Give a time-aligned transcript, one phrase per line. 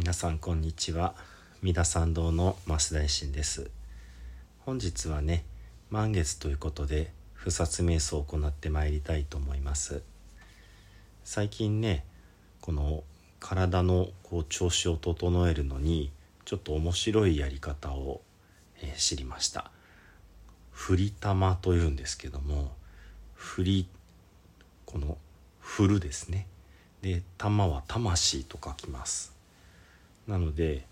[0.00, 1.14] 皆さんこんにちは。
[1.60, 3.70] 三田参道の増大臣です。
[4.60, 5.44] 本日はね
[5.90, 10.00] 満月ということで不殺瞑想を行ってまいりたいと思います。
[11.22, 12.06] 最近ね
[12.62, 13.04] この
[13.40, 16.10] 体のこう調子を整えるのに
[16.46, 18.22] ちょっと面白いやり方を、
[18.80, 19.70] えー、知りました。
[20.72, 22.72] 振り玉というんですけども
[23.34, 23.88] 振り
[24.86, 25.18] この
[25.60, 26.46] 振るですね。
[27.02, 29.38] で玉は魂と書きます。
[30.30, 30.86] なので、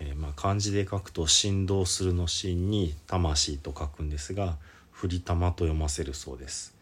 [0.00, 4.56] えー、まあ漢字で書くと振動するの芯に魂と書くんですが
[4.90, 6.76] 振り玉と読ませるそうです。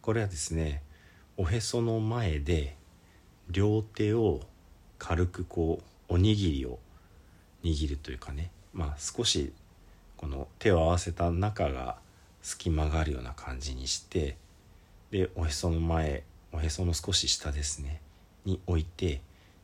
[0.00, 0.82] これはですね
[1.36, 2.76] おへその前で
[3.50, 4.40] 両手を
[4.98, 6.78] 軽くこうおにぎりを
[7.64, 9.52] 握るというかねまあ少し
[10.16, 11.96] この手を合わせた中が
[12.40, 14.36] 隙間があるような感じにして
[15.10, 18.00] でおへその前おへその少し下ですね
[18.44, 19.20] に置いて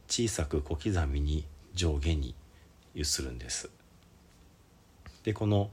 [0.08, 1.44] 小さく小刻みに
[1.78, 2.34] 上下に
[2.92, 3.70] 揺するんです。
[5.22, 5.70] でこの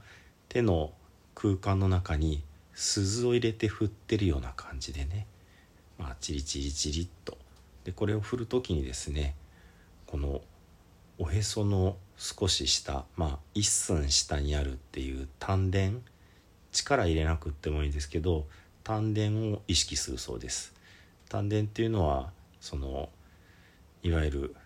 [0.48, 0.92] 手の
[1.34, 5.26] 空間の中に鈴を入れて振ってるような感じでね
[5.98, 7.36] まあチリチリチリっと。
[7.84, 9.34] でこれを振る時にですね
[10.06, 10.40] この
[11.18, 15.90] おへその少し下まあ一寸下にあるっていう丹田
[16.70, 18.46] 力入れなくってもいいんですけど
[18.84, 20.72] 丹田を意識するそうです。
[21.28, 23.08] 丹田っていうのはその
[24.04, 24.56] いわゆる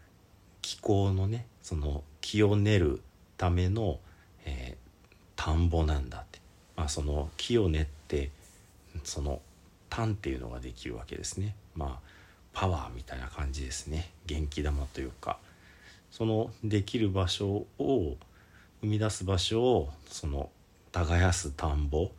[0.71, 3.01] 気候のねその気を練る
[3.37, 3.99] ための、
[4.45, 6.39] えー、田んぼなんだって、
[6.77, 8.31] まあ、その木を練って
[9.03, 9.41] その
[9.89, 11.57] 炭っていうのができるわけですね。
[11.75, 12.09] まあ
[12.53, 14.11] パワーみたいな感じですね。
[14.27, 15.39] 元気玉というか。
[16.13, 18.17] そのできる場所を
[18.81, 20.51] 生み出す場所をその
[20.93, 22.13] 耕す田んぼ。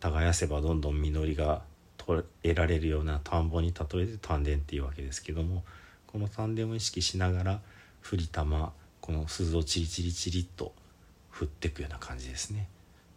[0.00, 1.62] 耕せばどんどん実りが
[1.96, 5.62] 得られるような田んぼに例えて丹田っていうわけですけども
[6.08, 7.60] この丹田を意識しながら
[8.04, 10.74] 振り玉この鈴をチリチリチリっと
[11.30, 12.68] 振っていくような感じですね。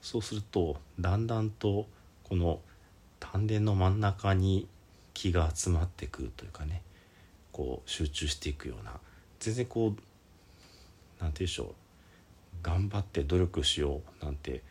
[0.01, 1.87] そうするとだんだんと
[2.23, 2.61] この
[3.19, 4.65] 丹田の真ん中に
[5.13, 6.83] 気が集まってくるというかね
[7.51, 8.93] こう集中していくような
[9.39, 10.03] 全然こう何て
[11.19, 11.67] 言うんでしょう
[12.61, 14.63] 頑張って努力しようなんて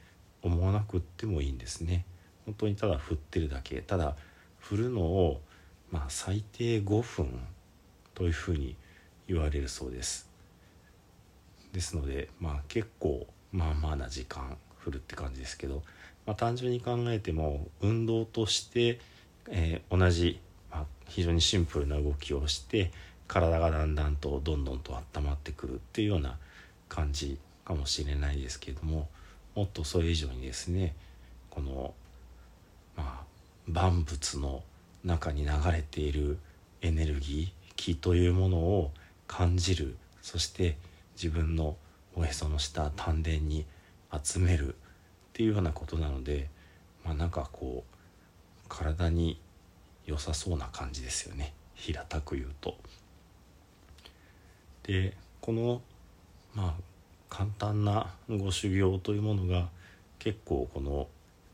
[0.43, 2.07] 思わなくってもいいんですね。
[2.47, 3.83] 本当にただ振ってるだけ。
[3.83, 4.17] ただ
[4.61, 5.43] 振るのを
[5.91, 7.39] まあ最低5分
[8.15, 8.77] というふうに
[9.29, 10.29] 言われるそうです。
[11.73, 15.83] ですのでまあ結構まあまあな時間振るって感じですけど、
[16.27, 19.01] まあ、単純に考えても運動として、
[19.49, 22.91] えー、同じ、まあ、非常にシンプルな動きをして
[23.27, 26.37] 体がだんだんとどんどんと温まってくるっていうような
[26.89, 29.09] 感じかもしれないですけれども
[29.55, 30.95] もっとそれ以上にですね
[31.51, 31.95] この
[32.97, 33.25] まあ
[33.67, 34.63] 万物の
[35.05, 36.39] 中に流れている
[36.83, 38.93] エネルギー気というものを
[39.27, 40.77] 感じるそして
[41.15, 41.77] 自分の
[42.15, 43.67] おへその下丹田に
[44.23, 44.77] 集めるっ
[45.33, 46.49] ていうようなことなので
[47.05, 47.97] まあなんかこう
[48.69, 49.41] 体に
[50.07, 52.77] 良さそうな感じですよね平たく言うと。
[54.85, 55.83] でこの
[56.55, 56.83] まあ
[57.29, 59.69] 簡単なご修行というものが
[60.19, 61.09] 結構この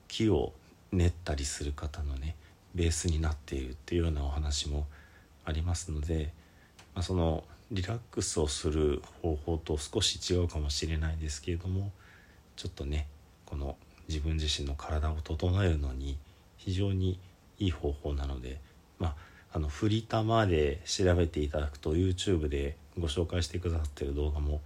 [0.06, 0.52] 木を
[0.92, 2.36] 練ったりする方のね
[2.74, 4.86] ベースになっているっていうようなお話も
[5.44, 6.32] ありますので、
[6.94, 11.90] まあ、そのリラックスをする方法と少し違うかもしれないですけれども
[12.54, 13.08] ちょっとね
[13.46, 13.76] この
[14.08, 16.18] 自分自身の体を整えるのに
[16.58, 17.18] 非常に
[17.58, 18.60] いい方法なので
[18.98, 19.14] まあ
[19.54, 24.60] あの振り玉で調べていただくと YouTube でご紹介してくださってる動画も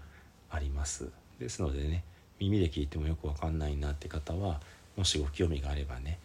[0.50, 1.08] あります。
[1.38, 2.04] ですのでね
[2.38, 4.60] 耳で聞いてもよくわかんないなって方は
[4.96, 6.18] もしご興味があればね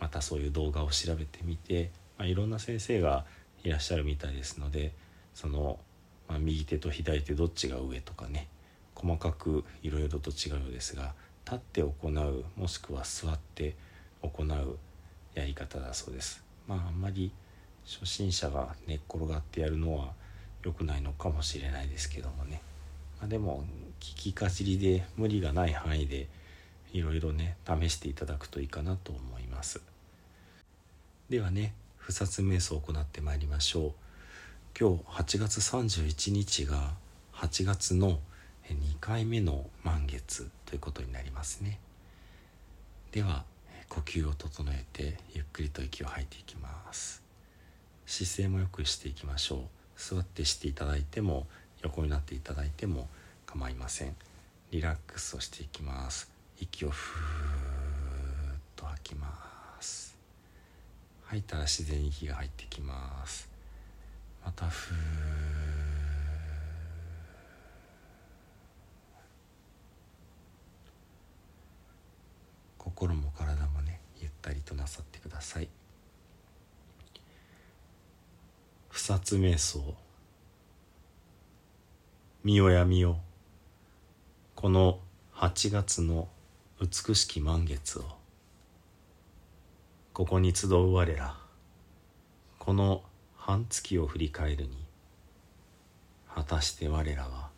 [0.00, 3.24] またそういう動画を調べてみて、まあ、いろんな先生が
[3.64, 4.92] いらっしゃるみたいですので
[5.34, 5.78] その、
[6.28, 8.48] まあ、右手と左手どっちが上とかね
[8.94, 13.74] 細かくいろいろと違うようですが立って行うもしくは座って
[14.22, 14.78] 行う
[15.34, 16.42] やり方だそうです。
[16.68, 17.32] まああんまり
[17.84, 20.12] 初心者が寝っ転がってやるのは
[20.62, 22.60] 良くないのかもしれないですけどもね。
[23.20, 23.64] まあ、でも
[23.98, 26.28] 聞きかじりで無理がない範囲で
[26.92, 29.80] いろいろね試していただくといいかなと思います。
[31.28, 33.92] ではね不殺瞑想を行ってまいりましょう。
[34.78, 36.94] 今日8月31日が
[37.34, 38.18] 8月の
[38.68, 41.78] 2回目の満月ということになりますね。
[43.12, 43.44] では
[43.90, 47.22] 呼吸を整えてゆっくりと息を吐いていきます。
[48.06, 49.60] 姿勢もよくしていきましょう。
[49.94, 51.46] 座ってしていただいても
[51.82, 53.08] 横になっていただいても
[53.44, 54.16] 構いません。
[54.70, 56.30] リラックスをしていきます。
[56.58, 59.28] 息をふーっと吐きま
[59.82, 60.16] す。
[61.26, 63.51] 吐いたら自然に息が入ってきます。
[64.44, 64.96] またふー。
[72.78, 75.68] 心も体もねゆったりとなさってください。
[78.88, 79.94] 不殺瞑想
[82.44, 83.18] みよやみよ。
[84.56, 84.98] この
[85.34, 86.28] 8月の
[86.80, 88.04] 美しき満月を。
[90.12, 91.36] ここに集う我ら。
[92.58, 93.02] この
[93.52, 94.70] 半月を振り返るに
[96.34, 97.50] 果たして我らは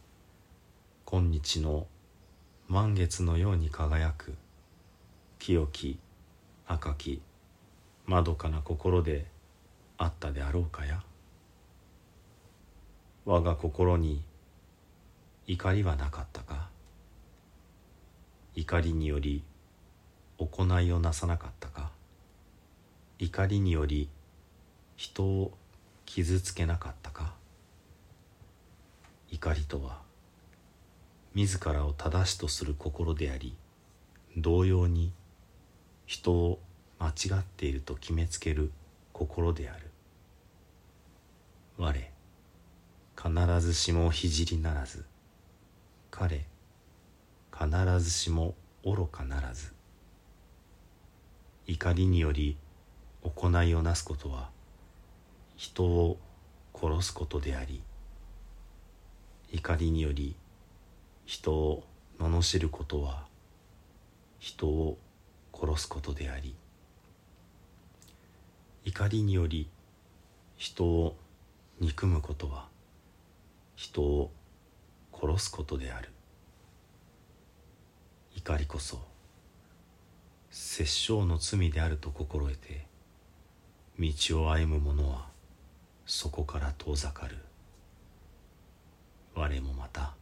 [1.05, 1.87] 今日の
[2.67, 4.35] 満月のように輝く
[5.39, 6.01] 清き
[6.67, 7.23] 赤き
[8.07, 9.27] まどかな心で
[9.97, 11.01] あったであろうかや？
[13.25, 14.25] 我が心に
[15.47, 16.71] 怒りはなかったか？
[18.57, 19.45] 怒りにより
[20.39, 21.93] 行いをなさなかったか？
[23.21, 24.09] 怒りにより
[24.97, 25.57] 人を
[26.07, 27.35] 傷つけなかったか？
[29.31, 30.03] 怒りとは
[31.35, 33.57] 自らを正しとする心であり
[34.37, 35.13] 同様に
[36.07, 36.61] 人を
[36.99, 38.71] 間違っていると決めつける
[39.13, 39.91] 心である。
[41.77, 41.93] 我
[43.17, 45.05] 必ずしも聖ならず
[46.11, 46.47] 彼
[47.53, 48.55] 必ずしも
[48.85, 49.73] 愚かならず。
[51.67, 52.57] 怒りにより
[53.23, 54.51] 行いをなすことは
[55.57, 56.19] 人を
[56.75, 57.83] 殺すことであり
[59.53, 60.35] 怒りにより
[61.27, 61.85] 人を
[62.19, 63.27] 罵ることは
[64.39, 64.99] 人を
[65.55, 66.55] 殺すことであり
[68.85, 69.69] 怒りにより
[70.57, 71.17] 人を
[71.81, 72.69] 憎むことは
[73.77, 74.31] 人を
[75.13, 76.11] 殺すことである。
[78.37, 79.01] 怒りこそ
[80.51, 82.87] 殺生の罪であると心得て
[83.99, 85.34] 道を歩む者は
[86.07, 87.37] そこから遠ざかる。
[89.35, 90.15] 我もまた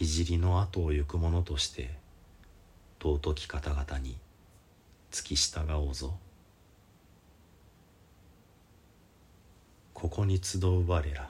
[0.00, 1.90] 聖の後を行く者として
[3.02, 4.16] 尊き方々に
[5.10, 6.16] 付き従おうぞ。
[9.92, 11.28] ここに集う我ら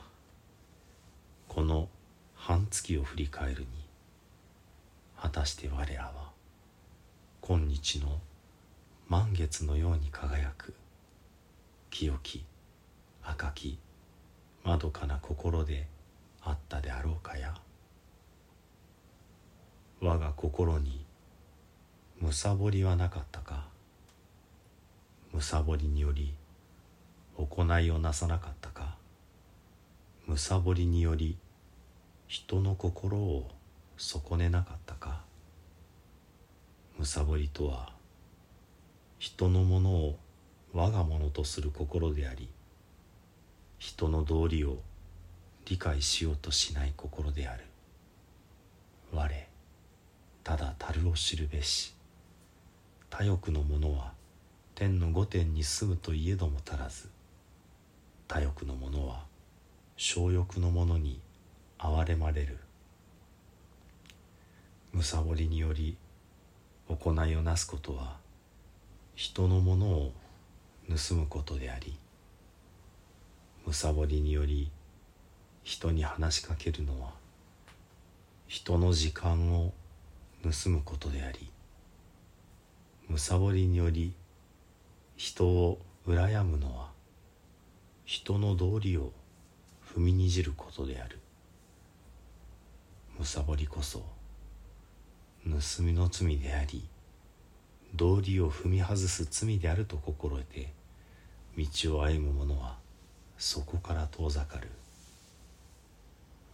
[1.49, 1.89] この
[2.35, 3.67] 半月を振り返るに
[5.17, 6.31] 果たして我らは
[7.41, 8.21] 今日の
[9.09, 10.75] 満月のように輝く。
[11.91, 12.45] 清き
[13.31, 13.79] 赤き
[14.65, 15.87] まどかな心で
[16.41, 17.55] あったであろうかや。
[20.01, 21.05] 我が心に
[22.21, 23.69] むさぼりはなかったか。
[25.31, 26.35] むさぼりにより
[27.37, 28.97] 行いをなさなかったか。
[30.27, 31.37] むさぼりにより
[32.29, 33.51] 人の心を
[33.99, 35.21] 損ねなかったか。
[36.99, 37.93] むさぼりとは
[39.19, 40.19] 人のものを
[40.73, 42.49] 我がものとする心であり
[43.79, 44.79] 人の道理を
[45.65, 47.65] 理解しようとしない心である。
[49.13, 49.49] 我
[50.43, 51.95] ただ樽を知るべし。
[53.11, 54.13] 他欲の者は
[54.75, 57.09] 天の御殿に住むといえども足らず。
[58.27, 59.25] 他欲の者は
[59.97, 61.21] 小欲の者に
[61.79, 62.59] 憐れまれる。
[64.93, 65.97] むさぼりにより
[66.89, 68.17] 行いをなすことは
[69.15, 70.13] 人のものを
[70.89, 71.97] 盗むことであり。
[73.69, 74.71] むさぼりにより
[75.63, 77.11] 人に話しかけるのは
[78.47, 79.75] 人の時間を
[80.43, 81.51] 盗むことであり
[83.11, 84.15] むさぼりにより
[85.17, 86.89] 人を羨むのは
[88.07, 89.13] 人の道理を
[89.95, 91.19] 踏みにじることである。
[93.19, 93.99] むさぼりこそ
[95.45, 96.89] 盗みの罪であり
[97.95, 100.73] 道理を踏み外す罪であると心得て
[101.59, 102.88] 道を歩む者は
[103.39, 104.69] そこから遠ざかる。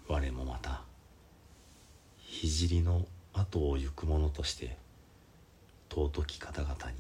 [0.06, 0.82] 我もまた
[2.28, 4.76] 聖の後を行く者として
[5.90, 6.96] 尊き方々に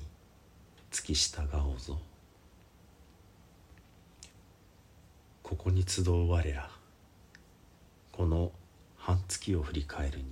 [0.90, 1.98] 付き従おうぞ
[5.42, 6.70] ここに集う我ら
[8.10, 8.52] この
[8.96, 10.24] 半月を振り返るに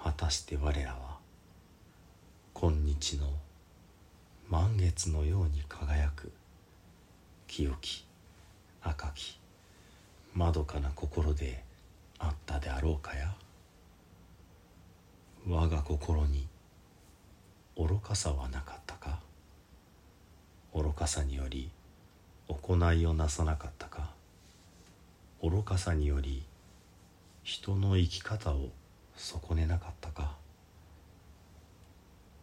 [0.00, 1.18] 果たして我らは
[2.54, 3.26] 今日の
[4.48, 6.30] 満月のように輝く
[7.52, 8.04] 清き
[8.80, 9.36] 赤き
[10.34, 11.64] まどかな心で
[12.20, 13.34] あったであろうかや。
[15.48, 16.46] 我が心に
[17.76, 19.18] 愚かさはなかったか。
[20.72, 21.72] 愚かさにより
[22.46, 24.10] 行いをなさなかったか。
[25.42, 26.44] 愚かさにより
[27.42, 28.68] 人の生き方を
[29.16, 30.36] 損ねなかったか。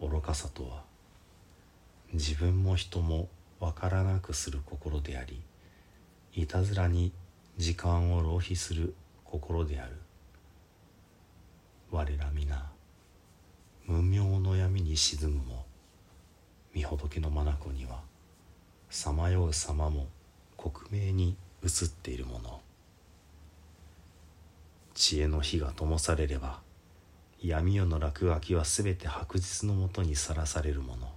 [0.01, 0.83] 愚かさとは
[2.11, 5.41] 自分も人もわからなくする心であり
[6.33, 7.11] いたずらに
[7.57, 9.93] 時間を浪費する心である。
[11.89, 12.69] 我ら皆
[13.85, 15.65] 無明の闇に沈むも
[16.75, 18.01] 御仏の眼には
[18.89, 20.07] さまよう様も
[20.57, 22.61] 克明に映っているもの。
[24.93, 26.59] 知恵の火が灯されれば
[27.41, 31.16] 闇夜の落書きはすべて白日のもとにさらされるもの。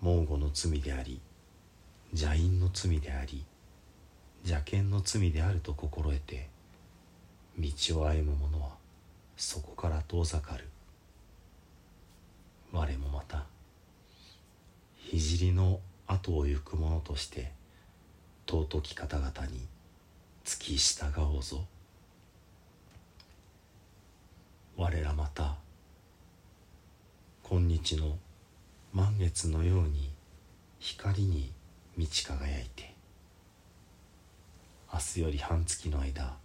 [0.00, 1.20] 蒙語の罪であり
[2.12, 3.44] 邪因の罪であり
[4.44, 6.48] 邪見の罪であると心得て
[7.58, 8.70] 道を歩む者は
[9.36, 10.68] そこから遠ざかる。
[12.72, 13.44] 我もまた
[15.10, 17.50] 聖の後を行く者として
[18.46, 19.66] 尊き方々に
[20.44, 21.64] 付き従おうぞ。
[24.76, 25.56] 我らまた
[27.42, 28.16] 今日の
[28.92, 30.10] 満月のように
[30.78, 31.52] 光に
[31.96, 32.94] 満ち輝いて
[34.92, 36.36] 明日より半月の間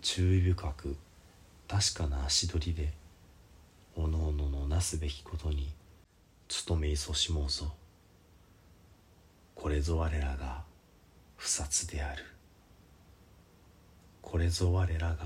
[0.00, 0.96] 注意深く
[1.68, 2.92] 確かな足取りで
[3.94, 5.72] おのおののなすべきことに
[6.66, 7.72] 努めいそしもうぞ。
[9.54, 10.64] これぞ我らが
[11.36, 12.24] 不殺である。
[14.22, 15.16] これぞ我らが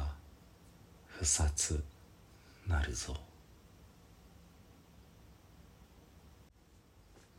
[1.06, 1.82] 不殺
[2.66, 3.16] なるぞ。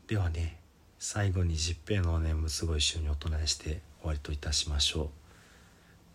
[0.07, 0.59] ではね
[0.99, 5.09] 最後に十平の念仏ご一緒にお唱えして終わりといたしましょう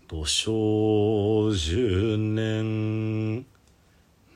[0.07, 3.45] 土生十年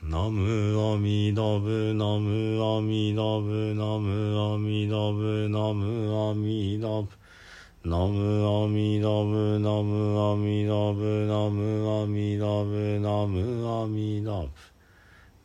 [0.03, 7.09] ナムアミダブナムアミダブナムアミダブナムアミダブ
[7.85, 14.49] ナムアミダブナムアミダブナムアミダブナムアミダブ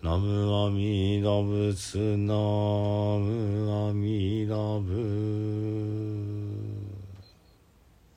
[0.02, 5.49] ナムアミダブツナムアミダブ